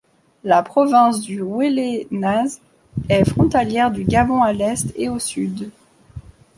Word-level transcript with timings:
La 0.43 0.63
province 0.63 1.21
du 1.21 1.43
Wele-Nzas 1.43 2.59
est 3.07 3.23
frontalière 3.29 3.91
du 3.91 4.03
Gabon 4.03 4.41
à 4.41 4.51
l'Est 4.51 4.91
et 4.95 5.09
au 5.09 5.19
Sud. 5.19 5.69